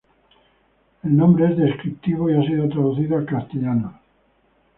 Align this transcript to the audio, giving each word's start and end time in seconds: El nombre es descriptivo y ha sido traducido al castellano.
El 1.03 1.15
nombre 1.15 1.51
es 1.51 1.57
descriptivo 1.59 2.27
y 2.27 2.33
ha 2.33 2.41
sido 2.41 2.67
traducido 2.69 3.17
al 3.19 3.27
castellano. 3.27 3.99